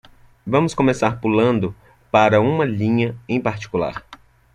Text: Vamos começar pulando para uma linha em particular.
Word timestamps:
Vamos 0.47 0.73
começar 0.73 1.21
pulando 1.21 1.75
para 2.11 2.41
uma 2.41 2.65
linha 2.65 3.15
em 3.29 3.39
particular. 3.39 4.03